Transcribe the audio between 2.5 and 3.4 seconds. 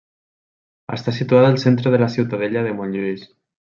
de Montlluís.